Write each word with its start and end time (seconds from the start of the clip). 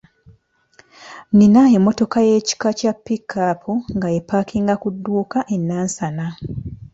Nina 1.37 1.61
emmotoka 1.77 2.17
ey’ekika 2.29 2.69
kya 2.79 2.93
‘pickup’ 3.05 3.61
nga 3.95 4.07
epaakinga 4.19 4.73
ku 4.81 4.87
dduuka 4.95 5.39
e 5.55 5.57
Nansana. 5.67 6.27